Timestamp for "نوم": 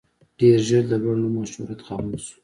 1.21-1.35